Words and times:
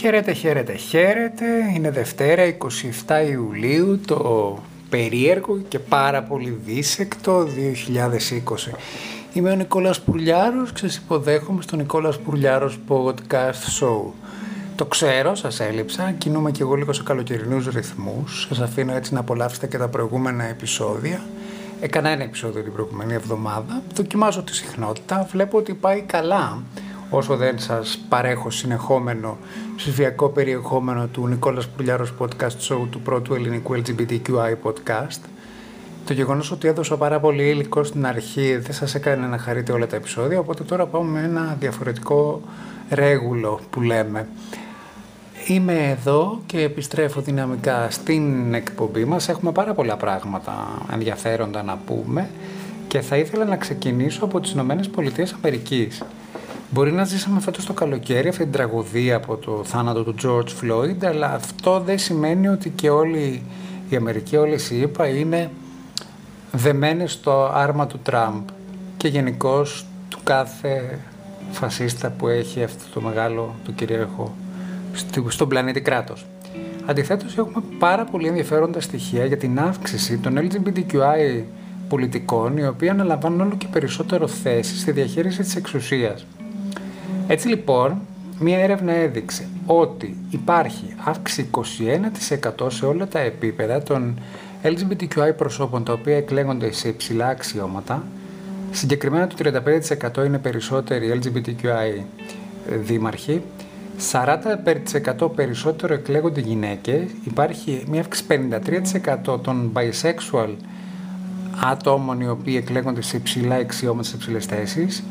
Χαίρετε, 0.00 0.32
χαίρετε, 0.32 0.72
χαίρετε. 0.72 1.44
Είναι 1.74 1.90
Δευτέρα, 1.90 2.56
27 3.06 3.28
Ιουλίου, 3.30 4.00
το 4.06 4.58
περίεργο 4.88 5.58
και 5.68 5.78
πάρα 5.78 6.22
πολύ 6.22 6.60
δίσεκτο 6.64 7.46
2020. 7.46 8.74
Είμαι 9.32 9.50
ο 9.50 9.54
Νικόλας 9.54 10.00
Πουρλιάρος 10.00 10.72
και 10.72 10.78
σας 10.78 10.96
υποδέχομαι 10.96 11.62
στο 11.62 11.76
Νικόλας 11.76 12.18
Πουρλιάρος 12.18 12.78
Podcast 12.88 13.80
Show. 13.80 14.12
Το 14.76 14.84
ξέρω, 14.84 15.34
σας 15.34 15.60
έλειψα, 15.60 16.12
κινούμαι 16.18 16.50
και 16.50 16.62
εγώ 16.62 16.74
λίγο 16.74 16.92
σε 16.92 17.02
καλοκαιρινούς 17.02 17.66
ρυθμούς. 17.66 18.46
Σας 18.48 18.60
αφήνω 18.60 18.94
έτσι 18.94 19.14
να 19.14 19.20
απολαύσετε 19.20 19.66
και 19.66 19.78
τα 19.78 19.88
προηγούμενα 19.88 20.44
επεισόδια. 20.44 21.20
Έκανα 21.80 22.08
ένα 22.08 22.22
επεισόδιο 22.22 22.62
την 22.62 22.72
προηγούμενη 22.72 23.14
εβδομάδα, 23.14 23.82
δοκιμάζω 23.94 24.42
τη 24.42 24.54
συχνότητα, 24.54 25.28
βλέπω 25.30 25.58
ότι 25.58 25.74
πάει 25.74 26.00
καλά 26.00 26.62
όσο 27.10 27.36
δεν 27.36 27.58
σας 27.58 27.98
παρέχω 28.08 28.50
συνεχόμενο 28.50 29.36
ψηφιακό 29.76 30.28
περιεχόμενο 30.28 31.06
του 31.06 31.26
Νικόλας 31.26 31.68
Πουλιάρος 31.68 32.12
Podcast 32.18 32.68
Show 32.68 32.86
του 32.90 33.00
πρώτου 33.00 33.34
ελληνικού 33.34 33.74
LGBTQI 33.74 34.54
podcast. 34.62 35.20
Το 36.06 36.12
γεγονός 36.12 36.50
ότι 36.50 36.68
έδωσα 36.68 36.96
πάρα 36.96 37.20
πολύ 37.20 37.48
υλικό 37.48 37.84
στην 37.84 38.06
αρχή 38.06 38.56
δεν 38.56 38.72
σας 38.72 38.94
έκανε 38.94 39.26
να 39.26 39.38
χαρείτε 39.38 39.72
όλα 39.72 39.86
τα 39.86 39.96
επεισόδια, 39.96 40.38
οπότε 40.38 40.62
τώρα 40.62 40.86
πάμε 40.86 41.20
με 41.20 41.26
ένα 41.26 41.56
διαφορετικό 41.60 42.40
ρέγουλο 42.90 43.60
που 43.70 43.80
λέμε. 43.80 44.28
Είμαι 45.46 45.90
εδώ 45.90 46.40
και 46.46 46.60
επιστρέφω 46.60 47.20
δυναμικά 47.20 47.90
στην 47.90 48.54
εκπομπή 48.54 49.04
μας. 49.04 49.28
Έχουμε 49.28 49.52
πάρα 49.52 49.74
πολλά 49.74 49.96
πράγματα 49.96 50.82
ενδιαφέροντα 50.92 51.62
να 51.62 51.76
πούμε 51.86 52.30
και 52.88 53.00
θα 53.00 53.16
ήθελα 53.16 53.44
να 53.44 53.56
ξεκινήσω 53.56 54.24
από 54.24 54.40
τις 54.40 54.52
Ηνωμένες 54.52 54.88
Πολιτείες 54.88 55.32
Αμερικής. 55.32 56.02
Μπορεί 56.70 56.92
να 56.92 57.04
ζήσαμε 57.04 57.40
φέτος 57.40 57.66
το 57.66 57.72
καλοκαίρι 57.72 58.28
αυτή 58.28 58.42
την 58.42 58.52
τραγωδία 58.52 59.16
από 59.16 59.36
το 59.36 59.64
θάνατο 59.64 60.02
του 60.02 60.14
George 60.22 60.64
Floyd, 60.64 61.04
αλλά 61.04 61.34
αυτό 61.34 61.80
δεν 61.80 61.98
σημαίνει 61.98 62.48
ότι 62.48 62.70
και 62.70 62.90
όλη 62.90 63.42
η 63.88 63.96
Αμερική, 63.96 64.36
όλες 64.36 64.70
οι 64.70 64.80
ΗΠΑ 64.80 65.08
είναι 65.08 65.50
δεμένες 66.52 67.12
στο 67.12 67.50
άρμα 67.54 67.86
του 67.86 67.98
Τραμπ 68.02 68.48
και 68.96 69.08
γενικώ 69.08 69.62
του 70.08 70.18
κάθε 70.24 70.98
φασίστα 71.50 72.10
που 72.10 72.28
έχει 72.28 72.62
αυτό 72.62 72.84
το 72.94 73.00
μεγάλο, 73.00 73.54
το 73.64 73.72
κυρίαρχο 73.72 74.34
στον 75.28 75.48
πλανήτη 75.48 75.80
κράτος. 75.80 76.26
Αντιθέτως 76.86 77.38
έχουμε 77.38 77.62
πάρα 77.78 78.04
πολύ 78.04 78.28
ενδιαφέροντα 78.28 78.80
στοιχεία 78.80 79.24
για 79.24 79.36
την 79.36 79.58
αύξηση 79.60 80.18
των 80.18 80.38
LGBTQI 80.38 81.42
πολιτικών 81.88 82.56
οι 82.56 82.66
οποίοι 82.66 82.88
αναλαμβάνουν 82.88 83.40
όλο 83.40 83.54
και 83.58 83.66
περισσότερο 83.72 84.26
θέση 84.26 84.78
στη 84.78 84.90
διαχείριση 84.90 85.42
της 85.42 85.56
εξουσίας. 85.56 86.26
Έτσι 87.28 87.48
λοιπόν, 87.48 88.00
μία 88.38 88.58
έρευνα 88.58 88.92
έδειξε 88.92 89.48
ότι 89.66 90.16
υπάρχει 90.30 90.94
αύξηση 91.04 91.50
21% 92.62 92.70
σε 92.70 92.86
όλα 92.86 93.06
τα 93.06 93.18
επίπεδα 93.18 93.82
των 93.82 94.18
LGBTQI 94.62 95.36
προσώπων 95.36 95.84
τα 95.84 95.92
οποία 95.92 96.16
εκλέγονται 96.16 96.72
σε 96.72 96.88
υψηλά 96.88 97.28
αξιώματα. 97.28 98.04
Συγκεκριμένα 98.70 99.26
το 99.26 99.36
35% 100.18 100.24
είναι 100.26 100.38
περισσότεροι 100.38 101.20
LGBTQI 101.22 102.02
δήμαρχοι, 102.82 103.42
40% 105.22 105.30
περισσότερο 105.34 105.94
εκλέγονται 105.94 106.40
γυναίκες, 106.40 107.02
υπάρχει 107.24 107.84
μια 107.88 108.00
αύξηση 108.00 108.26
53% 109.26 109.40
των 109.42 109.72
bisexual 109.74 110.48
άτομων 111.64 112.20
οι 112.20 112.28
οποίοι 112.28 112.54
εκλέγονται 112.58 113.02
σε 113.02 113.16
υψηλά 113.16 113.54
αξιώματα, 113.54 114.08
σε 114.08 114.16
υψηλές 114.16 114.46
θέσεις, 114.46 115.04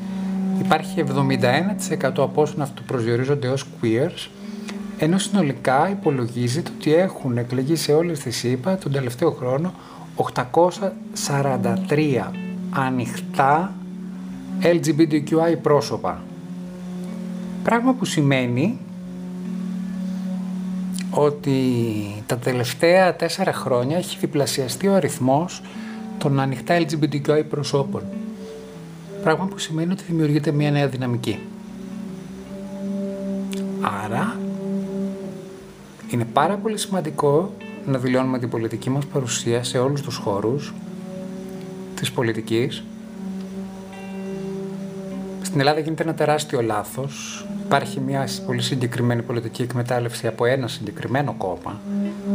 υπάρχει 0.60 1.04
71% 1.08 1.14
από 2.02 2.42
όσων 2.42 2.62
αυτοπροσδιορίζονται 2.62 3.48
ως 3.48 3.66
queers, 3.82 4.30
ενώ 4.98 5.18
συνολικά 5.18 5.90
υπολογίζεται 5.90 6.72
ότι 6.78 6.94
έχουν 6.94 7.38
εκλεγεί 7.38 7.76
σε 7.76 7.94
όλες 7.94 8.20
τις 8.20 8.44
ΗΠΑ 8.44 8.78
τον 8.78 8.92
τελευταίο 8.92 9.32
χρόνο 9.32 9.74
843 10.16 12.32
ανοιχτά 12.72 13.74
LGBTQI 14.62 15.58
πρόσωπα. 15.62 16.24
Πράγμα 17.64 17.94
που 17.94 18.06
σημαίνει 18.06 18.80
ότι 21.10 21.62
τα 22.26 22.38
τελευταία 22.38 23.16
τέσσερα 23.16 23.54
χρόνια 23.54 23.98
έχει 23.98 24.18
διπλασιαστεί 24.20 24.88
ο 24.88 24.96
αριθμός 24.96 25.62
των 26.18 26.40
ανοιχτά 26.40 26.78
LGBTQI 26.80 27.44
προσώπων. 27.50 28.04
Πράγμα 29.26 29.46
που 29.46 29.58
σημαίνει 29.58 29.92
ότι 29.92 30.04
δημιουργείται 30.08 30.52
μια 30.52 30.72
νέα 30.72 30.88
δυναμική. 30.88 31.40
Άρα, 34.04 34.40
είναι 36.12 36.26
πάρα 36.34 36.56
πολύ 36.56 36.78
σημαντικό 36.78 37.54
να 37.86 37.98
δηλώνουμε 37.98 38.40
την 38.40 38.50
πολιτική 38.50 38.90
μας 38.90 39.06
παρουσία 39.06 39.64
σε 39.64 39.78
όλους 39.78 40.02
τους 40.02 40.16
χώρους 40.16 40.74
της 41.96 42.12
πολιτικής. 42.12 42.84
Στην 45.42 45.60
Ελλάδα 45.60 45.80
γίνεται 45.80 46.04
ένα 46.04 46.14
τεράστιο 46.14 46.62
λάθος. 46.62 47.46
Υπάρχει 47.66 48.00
μια 48.00 48.28
πολύ 48.46 48.62
συγκεκριμένη 48.62 49.22
πολιτική 49.22 49.62
εκμετάλλευση 49.62 50.28
από 50.28 50.46
ένα 50.46 50.68
συγκεκριμένο 50.68 51.36
κόμμα, 51.38 51.80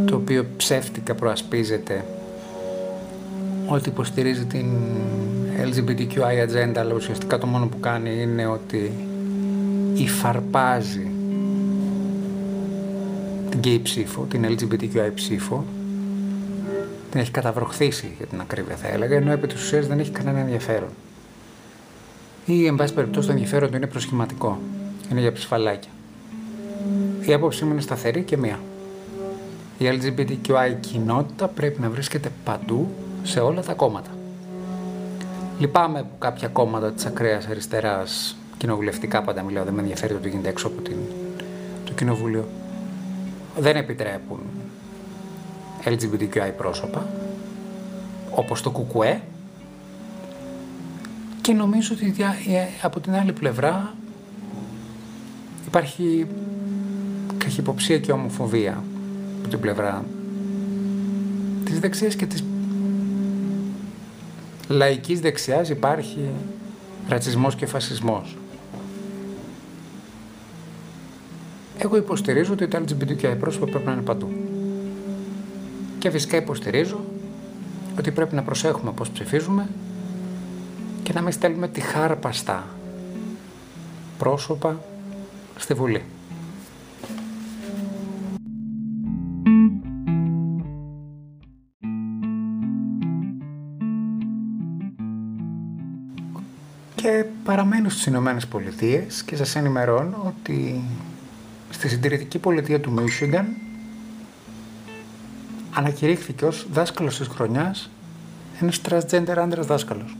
το 0.04 0.16
οποίο 0.16 0.46
ψεύτικα 0.56 1.14
προασπίζεται 1.14 2.04
ότι 3.66 3.88
υποστηρίζει 3.88 4.44
την 4.44 4.66
LGBTQI 5.60 6.48
agenda, 6.48 6.76
αλλά 6.76 6.94
ουσιαστικά 6.94 7.38
το 7.38 7.46
μόνο 7.46 7.66
που 7.66 7.80
κάνει 7.80 8.22
είναι 8.22 8.46
ότι 8.46 8.92
υφαρπάζει 9.94 11.10
την 13.50 13.60
gay 13.64 13.80
ψήφο, 13.82 14.26
την 14.30 14.44
LGBTQI 14.44 15.10
ψήφο, 15.14 15.64
την 17.10 17.20
έχει 17.20 17.30
καταβροχθήσει 17.30 18.14
για 18.16 18.26
την 18.26 18.40
ακρίβεια 18.40 18.76
θα 18.76 18.88
έλεγα, 18.88 19.16
ενώ 19.16 19.32
επί 19.32 19.46
της 19.46 19.62
ουσίας 19.62 19.86
δεν 19.86 19.98
έχει 19.98 20.10
κανένα 20.10 20.38
ενδιαφέρον. 20.38 20.88
Ή, 22.44 22.66
εν 22.66 22.74
πάση 22.74 22.94
περιπτώσει, 22.94 23.26
το 23.26 23.32
ενδιαφέρον 23.32 23.70
του 23.70 23.76
είναι 23.76 23.86
προσχηματικό. 23.86 24.58
Είναι 25.10 25.20
για 25.20 25.32
ψηφαλάκια. 25.32 25.90
Η 27.26 27.32
άποψή 27.32 27.64
μου 27.64 27.72
είναι 27.72 27.80
σταθερή 27.80 28.22
και 28.22 28.36
μία. 28.36 28.58
Η 29.78 29.84
LGBTQI 29.84 30.74
κοινότητα 30.80 31.48
πρέπει 31.48 31.80
να 31.80 31.88
βρίσκεται 31.88 32.30
παντού 32.44 32.88
σε 33.22 33.40
όλα 33.40 33.62
τα 33.62 33.72
κόμματα. 33.72 34.10
Λυπάμαι 35.60 36.02
που 36.02 36.18
κάποια 36.18 36.48
κόμματα 36.48 36.92
της 36.92 37.06
ακραίας 37.06 37.46
αριστεράς, 37.46 38.36
κοινοβουλευτικά 38.56 39.22
πάντα 39.22 39.42
μιλάω, 39.42 39.64
δεν 39.64 39.74
με 39.74 39.80
ενδιαφέρει 39.80 40.14
το 40.14 40.20
τι 40.20 40.28
γίνεται 40.28 40.48
έξω 40.48 40.66
από 40.66 40.82
την, 40.82 40.96
το 41.84 41.92
κοινοβούλιο, 41.92 42.48
δεν 43.58 43.76
επιτρέπουν 43.76 44.40
LGBTQI 45.84 46.52
πρόσωπα, 46.56 47.06
όπως 48.30 48.62
το 48.62 48.70
κουκουέ, 48.70 49.20
και 51.40 51.52
νομίζω 51.52 51.94
ότι 51.94 52.14
ε, 52.48 52.66
από 52.82 53.00
την 53.00 53.14
άλλη 53.14 53.32
πλευρά 53.32 53.94
υπάρχει 55.66 56.26
καχυποψία 57.38 57.98
και 57.98 58.12
ομοφοβία 58.12 58.84
από 59.38 59.48
την 59.48 59.60
πλευρά 59.60 60.04
της 61.64 61.80
δεξιάς 61.80 62.14
και 62.14 62.26
της 62.26 62.44
λαϊκής 64.70 65.20
δεξιάς 65.20 65.68
υπάρχει 65.68 66.28
ρατσισμός 67.08 67.54
και 67.54 67.66
φασισμός. 67.66 68.36
Εγώ 71.78 71.96
υποστηρίζω 71.96 72.52
ότι 72.52 72.68
τα 72.68 72.82
LGBTQI 72.82 73.36
πρόσωπα 73.40 73.66
πρέπει 73.66 73.86
να 73.86 73.92
είναι 73.92 74.02
παντού. 74.02 74.28
Και 75.98 76.10
φυσικά 76.10 76.36
υποστηρίζω 76.36 77.00
ότι 77.98 78.10
πρέπει 78.10 78.34
να 78.34 78.42
προσέχουμε 78.42 78.92
πώς 78.92 79.10
ψηφίζουμε 79.10 79.68
και 81.02 81.12
να 81.12 81.20
μην 81.20 81.32
στέλνουμε 81.32 81.68
τη 81.68 81.80
χάρπαστα 81.80 82.66
πρόσωπα 84.18 84.80
στη 85.56 85.74
Βουλή. 85.74 86.04
Και 97.02 97.24
παραμένω 97.44 97.88
στις 97.88 98.06
Ηνωμένες 98.06 98.46
Πολιτείες 98.46 99.22
και 99.22 99.36
σας 99.36 99.56
ενημερώνω 99.56 100.34
ότι 100.36 100.82
στη 101.70 101.88
συντηρητική 101.88 102.38
πολιτεία 102.38 102.80
του 102.80 102.94
Michigan 102.98 103.44
ανακηρύχθηκε 105.74 106.44
ως 106.44 106.66
δάσκαλος 106.72 107.18
της 107.18 107.26
χρονιάς 107.26 107.90
ένας 108.60 108.80
transgender 108.88 109.34
άντρας 109.36 109.66
δάσκαλος. 109.66 110.16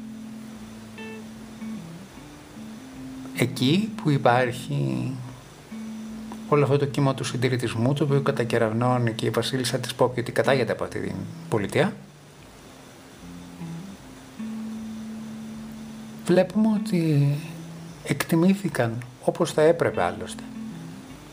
Εκεί 3.36 3.90
που 4.02 4.10
υπάρχει 4.10 5.12
όλο 6.48 6.62
αυτό 6.62 6.78
το 6.78 6.86
κύμα 6.86 7.14
του 7.14 7.24
συντηρητισμού, 7.24 7.92
το 7.92 8.04
οποίο 8.04 8.20
κατακεραυνώνει 8.20 9.12
και 9.12 9.26
η 9.26 9.30
βασίλισσα 9.30 9.78
της 9.78 9.94
Πόπη 9.94 10.20
ότι 10.20 10.32
κατάγεται 10.32 10.72
από 10.72 10.84
αυτή 10.84 11.00
την 11.00 11.14
πολιτεία, 11.48 11.92
βλέπουμε 16.30 16.68
ότι 16.74 17.28
εκτιμήθηκαν 18.04 19.02
όπως 19.24 19.52
θα 19.52 19.62
έπρεπε 19.62 20.02
άλλωστε 20.02 20.42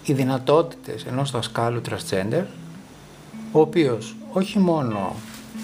οι 0.06 0.14
δυνατότητες 0.14 1.06
ενός 1.06 1.32
δασκάλου 1.32 1.82
transgender, 1.90 2.44
ο 3.52 3.60
οποίος 3.60 4.16
όχι 4.32 4.60
μόνο 4.60 5.16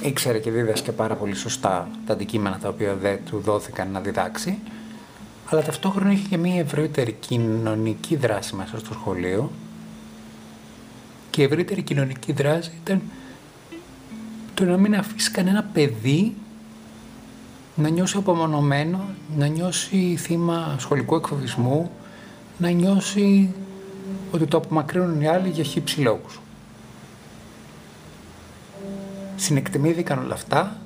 ήξερε 0.02 0.40
και 0.40 0.52
δίδασκε 0.52 0.92
πάρα 0.92 1.16
πολύ 1.16 1.36
σωστά 1.36 1.90
τα 2.06 2.14
αντικείμενα 2.14 2.58
τα 2.58 2.70
οποία 2.70 2.96
δεν 2.96 3.20
του 3.26 3.40
δόθηκαν 3.40 3.92
να 3.92 4.00
διδάξει, 4.00 4.58
αλλά 5.50 5.62
ταυτόχρονα 5.62 6.12
είχε 6.12 6.28
και 6.28 6.38
μια 6.38 6.60
ευρύτερη 6.60 7.12
κοινωνική 7.12 8.16
δράση 8.16 8.56
μέσα 8.56 8.80
στο 8.80 8.94
σχολείο. 8.94 9.52
Και 11.30 11.42
η 11.42 11.46
ευρύτερη 11.46 11.82
κοινωνική 11.82 12.32
δράση 12.32 12.72
ήταν 12.84 13.02
το 14.54 14.64
να 14.64 14.78
μην 14.78 14.96
αφήσει 14.96 15.32
κανένα 15.32 15.64
παιδί 15.74 16.34
να 17.76 17.90
νιώσει 17.90 18.18
απομονωμένο, 18.18 19.00
να 19.38 19.48
νιώσει 19.48 20.16
θύμα 20.20 20.76
σχολικού 20.80 21.16
εκφοβισμού, 21.16 21.92
να 22.58 22.70
νιώσει 22.70 23.54
ότι 24.32 24.46
το 24.46 24.58
απομακρύνουν 24.58 25.22
οι 25.22 25.28
άλλοι 25.28 25.50
για 25.50 25.64
χύψη 25.64 26.02
λόγους. 26.02 26.40
Συνεκτιμήθηκαν 29.36 30.20
όλα 30.20 30.34
αυτά 30.34 30.78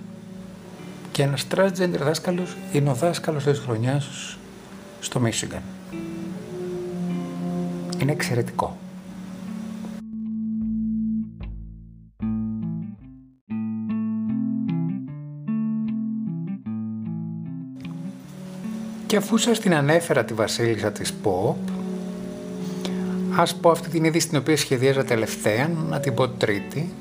και 1.12 1.24
ένας 1.24 1.48
transgender 1.56 2.00
δάσκαλος 2.00 2.57
είναι 2.72 2.89
ο 2.89 2.94
δάσκαλος 2.94 3.44
της 3.44 3.60
χρονιάς 3.60 4.38
στο 5.00 5.22
Michigan. 5.24 5.62
Είναι 8.01 8.12
εξαιρετικό. 8.12 8.78
Και 19.07 19.15
αφού 19.15 19.38
σας 19.38 19.59
την 19.59 19.74
ανέφερα 19.74 20.25
τη 20.25 20.33
βασίλισσα 20.33 20.92
της 20.92 21.13
Pop, 21.24 21.56
ας 23.36 23.56
πω 23.56 23.69
αυτή 23.69 23.89
την 23.89 24.04
είδηση 24.04 24.27
την 24.27 24.38
οποία 24.38 24.57
σχεδίαζα 24.57 25.04
τελευταία, 25.04 25.69
να 25.89 26.00
την 26.00 26.13
πω 26.13 26.30
τρίτη, 26.30 26.94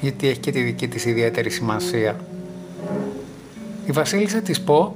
γιατί 0.00 0.28
έχει 0.28 0.38
και 0.38 0.50
τη 0.50 0.62
δική 0.62 0.88
της 0.88 1.04
ιδιαίτερη 1.04 1.50
σημασία. 1.50 2.16
Η 3.86 3.92
βασίλισσα 3.92 4.40
της 4.40 4.64
Pop 4.66 4.88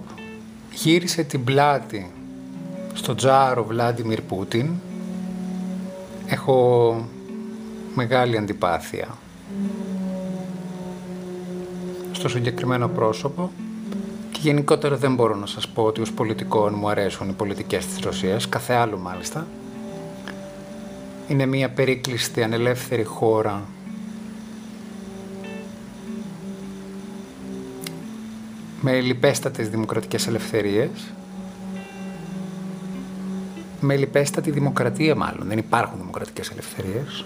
γύρισε 0.72 1.22
την 1.22 1.44
πλάτη 1.44 2.10
στο 2.92 3.14
τζάρο 3.14 3.64
Βλάντιμιρ 3.64 4.20
Πούτιν. 4.20 4.70
Έχω 6.26 7.08
μεγάλη 7.94 8.36
αντιπάθεια 8.36 9.08
στο 12.12 12.28
συγκεκριμένο 12.28 12.88
πρόσωπο 12.88 13.50
και 14.40 14.48
γενικότερα 14.48 14.96
δεν 14.96 15.14
μπορώ 15.14 15.34
να 15.36 15.46
σας 15.46 15.68
πω 15.68 15.82
ότι 15.82 16.00
ως 16.00 16.12
πολιτικών 16.12 16.74
μου 16.76 16.88
αρέσουν 16.88 17.28
οι 17.28 17.32
πολιτικές 17.32 17.86
της 17.86 17.98
Ρωσίας, 17.98 18.48
κάθε 18.48 18.74
άλλο 18.74 18.98
μάλιστα. 18.98 19.46
Είναι 21.28 21.46
μια 21.46 21.70
περίκλειστη 21.70 22.42
ανελεύθερη 22.42 23.04
χώρα 23.04 23.62
με 28.80 29.00
λιπέστατες 29.00 29.68
δημοκρατικές 29.68 30.26
ελευθερίες, 30.26 31.12
με 33.80 33.96
λιπέστατη 33.96 34.50
δημοκρατία 34.50 35.14
μάλλον, 35.14 35.48
δεν 35.48 35.58
υπάρχουν 35.58 35.98
δημοκρατικές 35.98 36.50
ελευθερίες. 36.50 37.24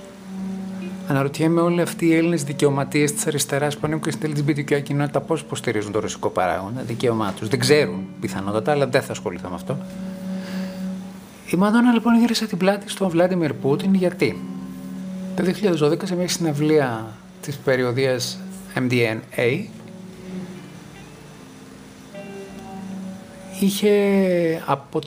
Αναρωτιέμαι 1.09 1.61
όλοι 1.61 1.81
αυτοί 1.81 2.07
οι 2.07 2.15
Έλληνες 2.15 2.45
δικαιωματίες 2.45 3.13
της 3.13 3.27
αριστεράς 3.27 3.75
που 3.75 3.81
ανήκουν 3.85 4.13
στην 4.13 4.35
LGBTQ 4.37 4.83
κοινότητα 4.83 5.21
πώς 5.21 5.41
υποστηρίζουν 5.41 5.93
το 5.93 6.01
ρωσικό 6.01 6.29
παράγοντα, 6.29 6.83
δικαίωμά 6.83 7.33
τους. 7.33 7.49
Δεν 7.49 7.59
ξέρουν 7.59 8.07
πιθανότατα, 8.21 8.73
αλλά 8.73 8.87
δεν 8.87 9.03
θα 9.03 9.13
ασχοληθώ 9.13 9.49
με 9.49 9.55
αυτό. 9.55 9.79
Η 11.53 11.57
Μαδόνα 11.57 11.93
λοιπόν 11.93 12.19
γύρισε 12.19 12.47
την 12.47 12.59
πλάτη 12.59 12.91
στον 12.91 13.09
Βλάντιμιρ 13.09 13.53
Πούτιν 13.53 13.95
γιατί; 13.95 14.43
Το 15.37 15.45
2012 15.81 16.07
σε 16.07 16.17
μια 16.17 16.29
συναυλία 16.29 17.07
της 17.41 17.57
περιοδίας 17.57 18.39
MDNA 18.75 19.65
είχε 23.61 23.93
από 24.67 24.99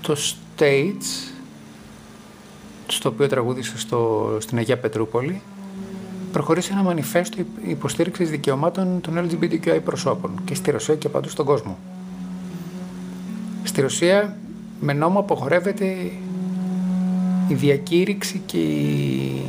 το 0.00 0.16
stage 0.16 1.33
στο 2.86 3.08
οποίο 3.08 3.28
τραγούδισε 3.28 3.78
στο, 3.78 4.30
στην 4.40 4.58
Αγία 4.58 4.78
Πετρούπολη 4.78 5.42
προχωρήσει 6.32 6.70
ένα 6.72 6.82
μανιφέστο 6.82 7.42
υποστήριξης 7.66 8.30
δικαιωμάτων 8.30 9.00
των 9.00 9.28
LGBTQI 9.28 9.78
προσώπων 9.84 10.40
και 10.44 10.54
στη 10.54 10.70
Ρωσία 10.70 10.94
και 10.94 11.08
παντού 11.08 11.28
στον 11.28 11.46
κόσμο. 11.46 11.78
Στη 13.62 13.80
Ρωσία 13.80 14.36
με 14.80 14.92
νόμο 14.92 15.18
αποχωρεύεται 15.18 15.84
η 17.48 17.54
διακήρυξη 17.54 18.42
και 18.46 18.58
η 18.58 19.42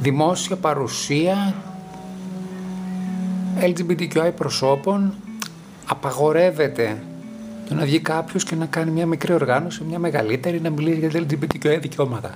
δημόσια 0.00 0.56
παρουσία 0.56 1.54
LGBTQI 3.60 4.30
προσώπων 4.36 5.14
απαγορεύεται 5.86 7.02
το 7.68 7.74
να 7.74 7.84
βγει 7.84 8.00
κάποιος 8.00 8.44
και 8.44 8.54
να 8.54 8.66
κάνει 8.66 8.90
μια 8.90 9.06
μικρή 9.06 9.32
οργάνωση, 9.32 9.84
μια 9.84 9.98
μεγαλύτερη, 9.98 10.60
να 10.60 10.70
μιλήσει 10.70 10.98
για 10.98 11.10
τα 11.10 11.18
LGBTQI 11.18 11.78
δικαιώματα. 11.80 12.34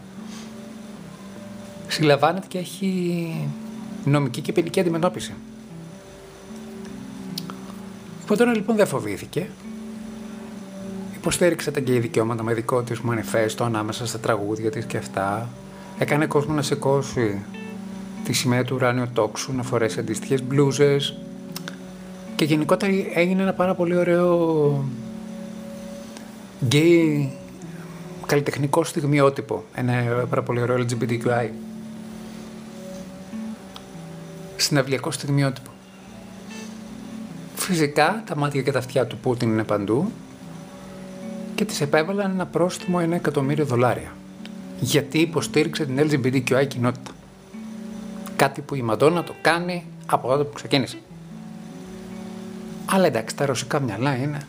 Συλλαμβάνεται 1.88 2.46
και 2.48 2.58
έχει 2.58 3.50
νομική 4.04 4.40
και 4.40 4.52
ποινική 4.52 4.80
αντιμετώπιση. 4.80 5.34
Η 8.32 8.36
τώρα 8.36 8.54
λοιπόν 8.54 8.76
δεν 8.76 8.86
φοβήθηκε. 8.86 9.48
Υποστήριξε 11.16 11.70
τα 11.70 11.80
γκέι 11.80 11.98
δικαιώματα 11.98 12.42
με 12.42 12.54
δικό 12.54 12.82
της 12.82 13.00
μανιφέστο 13.00 13.64
ανάμεσα 13.64 14.06
στα 14.06 14.19
τραγούδια 14.19 14.70
της 14.70 14.84
και 14.84 14.96
αυτά. 14.96 15.48
Έκανε 15.98 16.26
κόσμο 16.26 16.54
να 16.54 16.62
σηκώσει 16.62 17.42
τη 18.25 18.32
σημαία 18.32 18.64
του 18.64 18.75
ουράνιου 18.75 19.08
τόξου, 19.12 19.52
να 19.52 19.62
φορέσει 19.62 20.00
αντίστοιχες 20.00 20.42
μπλούζες. 20.42 21.16
Και 22.36 22.44
γενικότερα 22.44 22.92
έγινε 23.14 23.42
ένα 23.42 23.52
πάρα 23.52 23.75
πολύ 23.75 23.96
ωραίο 23.96 24.84
γκέι 26.64 27.32
καλλιτεχνικό 28.26 28.84
στιγμιότυπο. 28.84 29.64
Ένα 29.75 29.93
πάρα 30.28 30.43
πολύ 30.43 30.60
ωραίο 30.60 30.76
LGBTQI. 30.76 31.49
Συναυλιακό 34.56 35.10
στιγμιότυπο. 35.10 35.70
Φυσικά 37.55 38.22
τα 38.26 38.37
μάτια 38.37 38.62
και 38.62 38.72
τα 38.72 38.78
αυτιά 38.78 39.06
του 39.06 39.16
Πούτιν 39.19 39.49
είναι 39.49 39.64
παντού 39.64 40.12
και 41.55 41.64
της 41.64 41.81
επέβαλαν 41.81 42.30
ένα 42.30 42.47
πρόστιμο 42.47 42.99
ένα 43.02 43.14
εκατομμύριο 43.14 43.64
δολάρια. 43.64 44.12
Γιατί 44.80 45.18
υποστήριξε 45.18 45.85
την 45.85 45.99
LGBTQI 45.99 46.66
κοινότητα. 46.68 47.11
Κάτι 48.37 48.61
που 48.61 48.75
η 48.75 48.83
Μαντόνα 48.83 49.25
το 49.25 49.35
κάνει 49.40 49.87
από 50.06 50.28
τότε 50.28 50.44
που 50.44 50.52
ξεκίνησε. 50.52 50.99
Αλλά 52.87 53.06
εντάξει, 53.06 53.37
τα 53.37 53.47
ρωσικά 53.47 53.80
μυαλά 53.80 54.16
είναι 54.16 54.47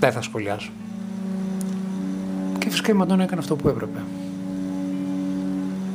Δεν 0.00 0.12
θα 0.12 0.22
σχολιάσω. 0.22 0.70
Και 2.58 2.68
φυσικά 2.70 2.92
η 2.92 2.94
Μαντώνα 2.94 3.22
έκανε 3.22 3.40
αυτό 3.40 3.56
που 3.56 3.68
έπρεπε. 3.68 3.98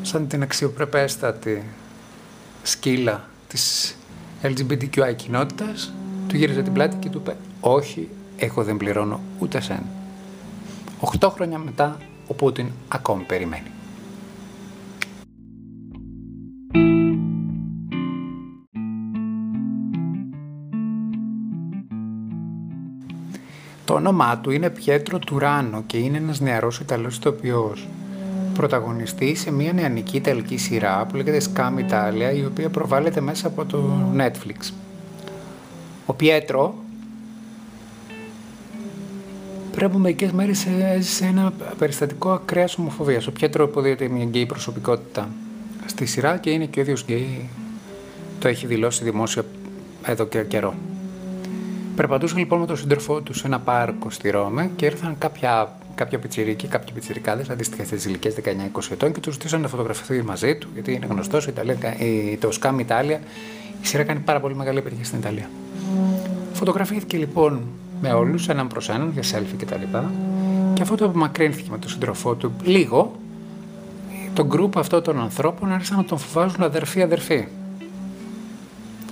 Σαν 0.02 0.28
την 0.28 0.42
αξιοπρεπέστατη 0.42 1.64
σκύλα 2.64 3.30
της 3.48 3.98
LGBTQI 4.42 5.16
κοινότητας, 5.16 5.94
του 6.28 6.38
γύριζε 6.38 6.62
την 6.62 6.74
πλάτη 6.74 6.96
και 6.96 7.10
του 7.10 7.18
είπε 7.18 7.36
«Όχι, 7.60 8.10
εγώ 8.38 8.64
δεν 8.64 8.78
πληρώνω 8.78 9.20
ούτε 9.40 9.62
σεν». 9.62 9.84
Οχτώ 11.00 11.30
χρόνια 11.30 11.58
μετά, 11.58 11.98
ο 12.28 12.34
Πούτιν 12.34 12.68
ακόμη 12.88 13.24
περιμένει. 13.24 13.72
Το 23.92 23.98
όνομά 23.98 24.38
του 24.38 24.52
είναι 24.52 24.70
Πιέτρο 24.70 25.20
Τουράνο 25.20 25.84
και 25.88 25.98
είναι 25.98 26.18
ένας 26.18 26.40
νεαρός 26.40 26.80
Ιταλός 26.80 27.18
ηθοποιός. 27.18 27.88
Πρωταγωνιστή 28.54 29.36
σε 29.36 29.52
μια 29.52 29.74
νεανική 29.74 30.18
Ιταλική 30.18 30.58
σειρά 30.58 31.06
που 31.06 31.16
λέγεται 31.16 31.42
Scam 31.54 31.80
Italia, 31.90 32.36
η 32.36 32.46
οποία 32.46 32.70
προβάλλεται 32.70 33.22
μέσα 33.22 33.48
από 33.48 33.66
το 33.66 33.92
Netflix. 34.18 34.74
Ο 36.06 36.14
Πιέτρο 36.14 36.76
πριν 39.72 39.86
από 39.86 39.98
μερικές 39.98 40.32
μέρες 40.32 40.66
έζησε 40.66 41.26
ένα 41.26 41.54
περιστατικό 41.78 42.32
ακραίας 42.32 42.78
ομοφοβίας. 42.78 43.28
Ο 43.28 43.32
Πιέτρο 43.32 43.64
υποδύεται 43.64 44.08
μια 44.08 44.26
γκέι 44.26 44.46
προσωπικότητα 44.46 45.30
στη 45.86 46.06
σειρά 46.06 46.38
και 46.38 46.50
είναι 46.50 46.66
και 46.66 46.80
ο 46.80 46.82
ίδιος 46.82 47.04
γκέι. 47.04 47.50
Το 48.40 48.48
έχει 48.48 48.66
δηλώσει 48.66 49.04
δημόσια 49.04 49.44
εδώ 50.04 50.26
και 50.26 50.44
καιρό. 50.44 50.74
Περπατούσαν 51.96 52.38
λοιπόν 52.38 52.60
με 52.60 52.66
τον 52.66 52.78
σύντροφό 52.78 53.22
τους 53.22 53.38
σε 53.38 53.48
ένα 53.48 53.60
πάρκο 53.60 54.10
στη 54.10 54.30
Ρώμη 54.30 54.72
και 54.76 54.86
ήρθαν 54.86 55.16
κάποια, 55.18 55.76
κάποια 55.96 56.20
πιτσιρίκοι, 56.20 56.68
κάποιοι 56.68 56.94
πιτσιρικάδες 56.94 57.50
αντίστοιχα 57.50 57.84
στις 57.84 58.06
ηλικίες 58.06 58.36
19-20 58.44 58.92
ετών 58.92 59.14
και 59.14 59.20
τους 59.20 59.34
ζητήσαν 59.34 59.62
να 59.62 59.68
φωτογραφηθεί 59.68 60.22
μαζί 60.22 60.56
του, 60.56 60.68
γιατί 60.74 60.94
είναι 60.94 61.06
γνωστός 61.10 61.46
το 62.40 62.50
Scam 62.62 62.76
Italia. 62.88 63.20
Η 63.82 63.88
σειρά 63.88 64.04
κάνει 64.04 64.20
πάρα 64.20 64.40
πολύ 64.40 64.56
μεγάλη 64.56 64.78
επιτυχία 64.78 65.06
στην 65.06 65.20
Ιταλία. 65.20 65.50
Φωτογραφήθηκε 66.54 67.18
λοιπόν 67.18 67.62
με 68.02 68.14
όλους, 68.14 68.50
έναν 68.50 68.68
προς 68.68 68.90
έναν, 68.90 69.12
για 69.14 69.24
selfie 69.24 69.56
κτλ. 69.58 69.76
Και, 69.76 70.00
Και 70.74 70.82
αφού 70.82 70.96
το 70.96 71.06
απομακρύνθηκε 71.06 71.70
με 71.72 71.78
τον 71.78 71.90
σύντροφό 71.90 72.34
του 72.36 72.54
λίγο, 72.64 73.16
το 74.34 74.46
γκρουπ 74.46 74.78
αυτό 74.78 75.02
των 75.02 75.20
ανθρώπων 75.20 75.72
άρχισαν 75.72 75.98
να 75.98 76.04
τον 76.04 76.18
φοβάζουν 76.18 76.64
αδερφή-αδερφή. 76.64 77.48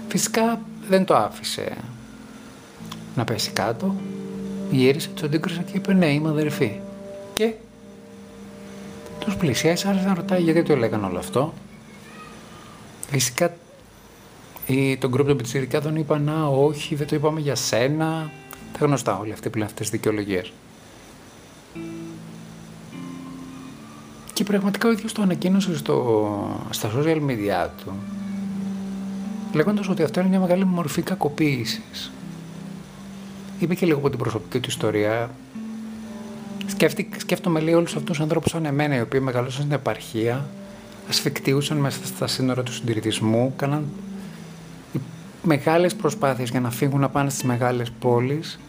Φυσικά 0.07 0.59
δεν 0.89 1.05
το 1.05 1.15
άφησε 1.15 1.71
να 3.19 3.25
πέσει 3.25 3.51
κάτω. 3.51 3.95
Γύρισε, 4.71 5.09
τους 5.09 5.23
αντίκρισε 5.23 5.63
και 5.71 5.77
είπε 5.77 5.93
ναι, 5.93 6.13
είμαι 6.13 6.29
αδερφή. 6.29 6.79
Και 7.33 7.53
τους 9.19 9.35
πλησιάζει, 9.35 9.87
άρχισε 9.87 10.07
να 10.07 10.13
ρωτάει 10.13 10.41
γιατί 10.41 10.63
το 10.63 10.73
έλεγαν 10.73 11.03
όλο 11.03 11.17
αυτό. 11.17 11.53
Φυσικά 13.09 13.53
ή 14.67 14.97
τον 14.97 15.09
γκρουπ 15.09 15.27
των 15.27 15.37
πιτσιρικάδων 15.37 15.95
είπαν 15.95 16.23
να 16.23 16.47
όχι, 16.47 16.95
δεν 16.95 17.07
το 17.07 17.15
είπαμε 17.15 17.39
για 17.39 17.55
σένα. 17.55 18.31
Τα 18.79 18.85
γνωστά 18.85 19.17
όλοι 19.17 19.31
αυτοί 19.31 19.49
που 19.49 19.57
λένε 19.57 19.69
αυτές 19.69 19.89
τις 19.89 19.99
δικαιολογίες. 19.99 20.51
Και 24.33 24.43
πραγματικά 24.43 24.87
ο 24.87 24.91
ίδιος 24.91 25.13
το 25.13 25.21
ανακοίνωσε 25.21 25.77
στο, 25.77 26.65
στα 26.69 26.91
social 26.95 27.17
media 27.27 27.69
του, 27.83 27.93
λέγοντας 29.53 29.89
ότι 29.89 30.03
αυτό 30.03 30.19
είναι 30.19 30.29
μια 30.29 30.39
μεγάλη 30.39 30.65
μορφή 30.65 31.01
κακοποίησης. 31.01 32.11
Είπε 33.59 33.75
και 33.75 33.85
λίγο 33.85 33.97
από 33.97 34.09
την 34.09 34.19
προσωπική 34.19 34.59
του 34.59 34.69
ιστορία. 34.69 35.29
Σκέφτη, 36.67 37.09
σκέφτομαι 37.17 37.59
λίγο 37.59 37.77
όλους 37.77 37.91
αυτούς 37.91 38.09
τους 38.09 38.19
ανθρώπους 38.19 38.51
σαν 38.51 38.65
εμένα, 38.65 38.95
οι 38.95 39.01
οποίοι 39.01 39.19
μεγαλώσαν 39.23 39.61
στην 39.61 39.71
επαρχία, 39.71 40.45
ασφικτίουσαν 41.09 41.77
μέσα 41.77 41.99
στα 42.05 42.27
σύνορα 42.27 42.63
του 42.63 42.73
συντηρητισμού, 42.73 43.53
κάναν 43.55 43.85
μεγάλες 45.43 45.95
προσπάθειες 45.95 46.49
για 46.49 46.59
να 46.59 46.69
φύγουν 46.71 46.99
να 46.99 47.09
πάνε 47.09 47.29
στις 47.29 47.43
μεγάλες 47.43 47.91
πόλεις 47.99 48.59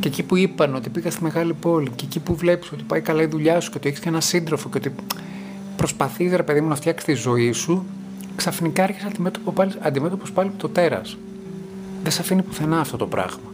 και 0.00 0.08
εκεί 0.08 0.22
που 0.22 0.36
είπαν 0.36 0.74
ότι 0.74 0.88
πήγα 0.88 1.10
στη 1.10 1.22
μεγάλη 1.22 1.52
πόλη 1.52 1.90
και 1.90 2.04
εκεί 2.04 2.20
που 2.20 2.36
βλέπεις 2.36 2.72
ότι 2.72 2.82
πάει 2.82 3.00
καλά 3.00 3.22
η 3.22 3.26
δουλειά 3.26 3.60
σου 3.60 3.70
και 3.70 3.76
ότι 3.76 3.88
έχεις 3.88 4.00
και 4.00 4.08
ένα 4.08 4.20
σύντροφο 4.20 4.68
και 4.68 4.78
ότι 4.78 4.94
προσπαθείς 5.76 6.34
ρε 6.34 6.42
παιδί 6.42 6.60
μου 6.60 6.68
να 6.68 6.74
φτιάξεις 6.74 7.04
τη 7.04 7.14
ζωή 7.14 7.52
σου 7.52 7.86
ξαφνικά 8.36 8.82
έρχεσαι 8.82 9.06
αντιμέτωπο 9.06 9.52
πάλι, 9.52 9.72
αντιμέτωπος 9.80 10.32
πάλι 10.32 10.48
με 10.48 10.54
το 10.56 10.68
τέρας. 10.68 11.16
Δεν 12.02 12.12
σε 12.12 12.20
αφήνει 12.20 12.42
πουθενά 12.42 12.80
αυτό 12.80 12.96
το 12.96 13.06
πράγμα. 13.06 13.52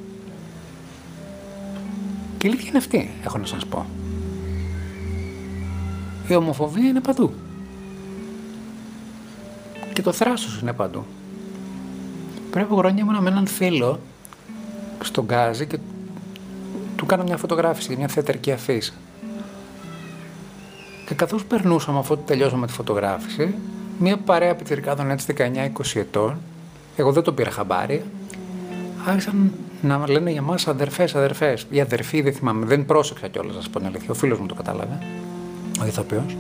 Και 2.39 2.47
η 2.47 2.51
αλήθεια 2.51 2.69
είναι 2.69 2.79
αυτή, 2.79 3.11
έχω 3.25 3.39
να 3.39 3.47
σας 3.47 3.67
πω. 3.67 3.87
Η 6.29 6.35
ομοφοβία 6.35 6.89
είναι 6.89 7.01
παντού. 7.01 7.33
Και 9.93 10.03
το 10.03 10.13
θράσος 10.13 10.61
είναι 10.61 10.73
παντού. 10.73 11.05
Πριν 12.51 12.65
από 12.65 12.77
χρόνια 12.77 13.03
ήμουν 13.03 13.23
με 13.23 13.31
έναν 13.31 13.47
φίλο 13.47 14.01
στον 15.03 15.25
Γκάζι 15.25 15.67
και 15.67 15.79
του 16.97 17.07
κάνα 17.07 17.23
μια 17.23 17.37
φωτογράφηση 17.37 17.89
για 17.89 17.97
μια 17.99 18.09
θεατρική 18.09 18.53
αφήση. 18.53 18.93
Και 21.07 21.15
καθώς 21.15 21.45
περνούσαμε 21.45 21.99
αφού 21.99 22.19
τελειώσαμε 22.19 22.67
τη 22.67 22.73
φωτογράφηση, 22.73 23.55
μια 23.99 24.17
παρέα 24.17 24.55
πιτσιρικάδων 24.55 25.11
έτσι 25.11 25.35
19-20 25.39 25.71
ετών, 25.95 26.39
εγώ 26.97 27.13
δεν 27.13 27.23
το 27.23 27.33
πήρα 27.33 27.51
χαμπάρι, 27.51 28.05
άρχισαν 29.07 29.53
να 29.83 30.09
λένε 30.09 30.31
για 30.31 30.43
μας 30.43 30.69
αδερφές, 30.69 31.15
αδερφές. 31.15 31.67
Οι 31.71 31.81
αδερφοί 31.81 32.21
δεν 32.21 32.33
θυμάμαι, 32.33 32.67
δεν 32.67 32.87
πρόσεξα 32.87 33.29
κιόλας 33.29 33.55
να 33.55 33.61
σας 33.61 33.71
πω 33.71 33.79
την 33.79 33.87
αλήθεια. 33.89 34.09
Ο 34.11 34.15
φίλος 34.15 34.39
μου 34.39 34.47
το 34.47 34.55
κατάλαβε, 34.55 34.99
ο 35.83 35.87
ηθοποιός. 35.87 36.37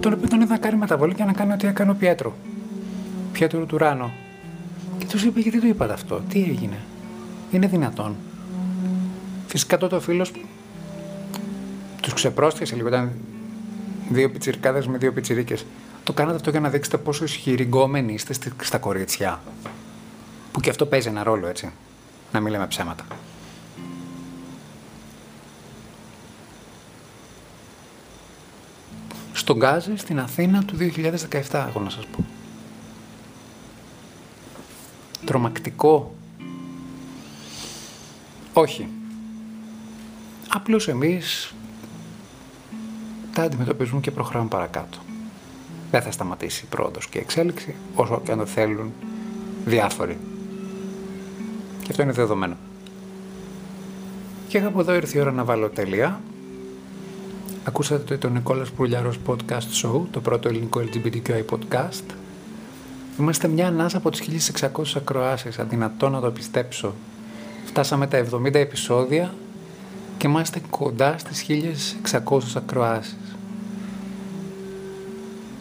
Τον 0.00 0.12
οποίο 0.12 0.28
τον 0.28 0.40
είδα 0.40 0.52
να 0.52 0.58
κάνει 0.58 0.76
μεταβολή 0.76 1.14
και 1.14 1.24
να 1.24 1.32
κάνει 1.32 1.52
ό,τι 1.52 1.66
έκανε 1.66 1.90
ο 1.90 1.94
Πιέτρο. 1.94 2.34
Πιέτρο 3.32 3.64
του 3.64 3.78
Ράνο. 3.78 4.10
Και 4.98 5.06
τους 5.06 5.24
είπε 5.24 5.40
γιατί 5.40 5.60
το 5.60 5.66
είπατε 5.66 5.92
αυτό, 5.92 6.22
τι 6.28 6.42
έγινε. 6.42 6.76
Είναι 7.50 7.66
δυνατόν. 7.66 8.16
Φυσικά 9.46 9.78
τότε 9.78 9.96
ο 9.96 10.00
φίλος 10.00 10.32
τους 12.00 12.12
ξεπρόστιασε 12.12 12.74
λίγο. 12.74 12.88
Ήταν 12.88 13.12
δύο 14.08 14.30
πιτσιρικάδες 14.30 14.86
με 14.86 14.98
δύο 14.98 15.12
πιτσιρίκες. 15.12 15.66
Το 16.04 16.12
κάνατε 16.12 16.36
αυτό 16.36 16.50
για 16.50 16.60
να 16.60 16.68
δείξετε 16.68 16.96
πόσο 16.96 17.24
ισχυροί 17.24 17.62
γκόμενοι 17.62 18.12
είστε 18.12 18.34
στα 18.62 18.78
κορίτσια. 18.78 19.40
Που 20.52 20.60
και 20.60 20.70
αυτό 20.70 20.86
παίζει 20.86 21.08
ένα 21.08 21.22
ρόλο, 21.22 21.46
έτσι. 21.46 21.72
Να 22.32 22.40
μην 22.40 22.52
λέμε 22.52 22.66
ψέματα. 22.66 23.04
Στον 29.32 29.56
Γκάζι 29.56 29.96
στην 29.96 30.20
Αθήνα 30.20 30.64
του 30.64 30.76
2017, 30.76 31.66
έχω 31.68 31.80
να 31.80 31.90
σας 31.90 32.06
πω. 32.06 32.24
Τρομακτικό. 35.24 36.14
Όχι. 38.52 38.88
Απλώς 40.48 40.88
εμείς 40.88 41.54
τα 43.32 43.42
αντιμετωπίζουμε 43.42 44.00
και 44.00 44.10
προχωράμε 44.10 44.48
παρακάτω. 44.48 44.98
Δεν 45.90 46.02
θα 46.02 46.10
σταματήσει 46.10 46.64
η 46.64 46.68
πρόοδος 46.68 47.08
και 47.08 47.18
η 47.18 47.20
εξέλιξη, 47.20 47.74
όσο 47.94 48.20
και 48.24 48.32
αν 48.32 48.38
το 48.38 48.46
θέλουν 48.46 48.92
διάφοροι. 49.64 50.18
Και 51.88 51.94
αυτό 51.94 52.02
είναι 52.02 52.12
δεδομένο. 52.12 52.56
Και 54.48 54.58
από 54.58 54.80
εδώ 54.80 54.94
ήρθε 54.94 55.18
η 55.18 55.20
ώρα 55.20 55.32
να 55.32 55.44
βάλω 55.44 55.68
τελεία. 55.68 56.20
Ακούσατε 57.64 58.16
το 58.16 58.28
Νικόλας 58.28 58.70
Πουλιαρός 58.70 59.18
Podcast 59.26 59.82
Show, 59.82 60.02
το 60.10 60.20
πρώτο 60.20 60.48
ελληνικό 60.48 60.80
LGBTQI 60.80 61.44
podcast. 61.50 62.14
Είμαστε 63.18 63.48
μια 63.48 63.66
ανάσα 63.66 63.96
από 63.96 64.10
τις 64.10 64.20
1600 64.20 64.96
ακροάσεις, 64.96 65.58
αδυνατό 65.58 66.08
να 66.08 66.20
το 66.20 66.30
πιστέψω. 66.30 66.94
Φτάσαμε 67.64 68.06
τα 68.06 68.18
70 68.18 68.54
επεισόδια 68.54 69.34
και 70.18 70.26
είμαστε 70.26 70.60
κοντά 70.70 71.18
στις 71.18 71.46
1600 72.02 72.56
ακροάσεις. 72.56 73.36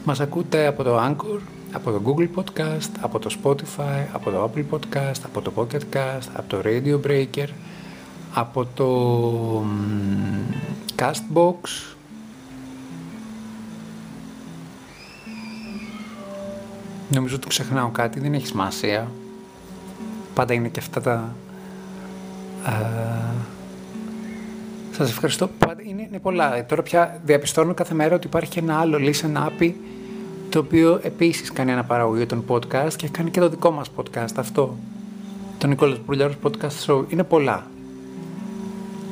Μας 0.03 0.19
ακούτε 0.19 0.67
από 0.67 0.83
το 0.83 0.97
Anchor, 0.97 1.39
από 1.71 1.91
το 1.91 2.01
Google 2.05 2.27
Podcast, 2.35 2.89
από 3.01 3.19
το 3.19 3.35
Spotify, 3.43 4.05
από 4.11 4.29
το 4.29 4.51
Apple 4.51 4.63
Podcast, 4.75 5.21
από 5.23 5.41
το 5.41 5.51
Pocket 5.55 5.95
Cast, 5.95 6.27
από 6.33 6.49
το 6.49 6.61
Radio 6.63 6.99
Breaker, 7.07 7.47
από 8.33 8.67
το 8.75 9.65
Castbox, 10.95 11.95
Νομίζω 17.09 17.35
ότι 17.35 17.47
ξεχνάω 17.47 17.89
κάτι, 17.89 18.19
δεν 18.19 18.33
έχεις 18.33 18.47
σημασία. 18.49 19.11
Πάντα 20.33 20.53
είναι 20.53 20.67
και 20.67 20.79
αυτά 20.79 21.01
τα... 21.01 21.35
Ε, 22.65 23.35
σας 24.91 25.09
ευχαριστώ. 25.09 25.47
Πάντα 25.47 25.81
είναι, 25.83 26.01
είναι 26.01 26.19
πολλά. 26.19 26.55
Ε, 26.55 26.63
τώρα 26.63 26.83
πια 26.83 27.21
διαπιστώνω 27.25 27.73
κάθε 27.73 27.93
μέρα 27.93 28.15
ότι 28.15 28.27
υπάρχει 28.27 28.49
και 28.49 28.59
ένα 28.59 28.79
άλλο 28.79 28.97
listen 29.01 29.47
app 29.47 29.73
το 30.49 30.59
οποίο 30.59 30.99
επίσης 31.03 31.51
κάνει 31.51 31.71
ένα 31.71 31.83
παραγωγή 31.83 32.25
των 32.25 32.43
podcast 32.47 32.93
και 32.95 33.07
κάνει 33.07 33.29
και 33.29 33.39
το 33.39 33.49
δικό 33.49 33.71
μας 33.71 33.91
podcast 33.97 34.33
αυτό. 34.35 34.77
Το 35.57 35.67
Νικόλας 35.67 35.99
Μπρουλιάρος 36.05 36.35
Podcast 36.43 36.85
Show. 36.85 37.03
Είναι 37.09 37.23
πολλά. 37.23 37.67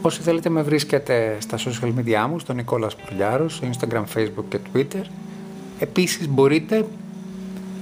Όσοι 0.01 0.21
θέλετε 0.21 0.49
με 0.49 0.61
βρίσκετε 0.61 1.37
στα 1.39 1.57
social 1.57 1.93
media 1.99 2.27
μου, 2.29 2.39
στο 2.39 2.53
Νικόλας 2.53 2.95
Μπρουλιάρος, 3.05 3.55
στο 3.55 3.67
Instagram, 3.71 4.03
Facebook 4.15 4.43
και 4.49 4.59
Twitter. 4.73 5.03
Επίσης 5.79 6.29
μπορείτε 6.29 6.85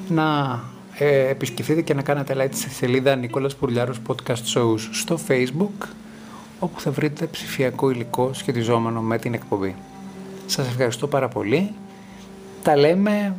να 0.10 0.60
ε, 0.98 1.30
επισκεφτείτε 1.30 1.82
και 1.82 1.94
να 1.94 2.02
κάνετε 2.02 2.36
like 2.38 2.54
στη 2.54 2.70
σελίδα 2.70 3.16
Νικόλας 3.16 3.56
Πουρλιάρος 3.56 4.02
Podcast 4.08 4.56
Shows 4.56 4.80
στο 4.92 5.20
Facebook 5.28 5.88
όπου 6.60 6.80
θα 6.80 6.92
βρείτε 6.92 7.26
ψηφιακό 7.26 7.90
υλικό 7.90 8.34
σχετιζόμενο 8.34 9.02
με 9.02 9.18
την 9.18 9.34
εκπομπή. 9.34 9.76
Σας 10.46 10.68
ευχαριστώ 10.68 11.08
πάρα 11.08 11.28
πολύ. 11.28 11.74
Τα 12.64 12.78
λέμε 12.78 13.36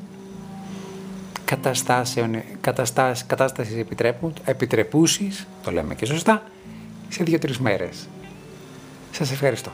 καταστάσεων, 1.45 2.43
καταστάσεις, 2.61 3.27
κατάστασης 3.27 3.79
επιτρέπου, 3.79 4.33
επιτρεπούσης, 4.45 5.47
το 5.63 5.71
λέμε 5.71 5.95
και 5.95 6.07
σωστά, 6.07 6.43
σε 7.09 7.25
δύο-τρεις 7.25 7.59
μέρες. 7.59 8.09
Σας 9.11 9.31
ευχαριστώ. 9.31 9.73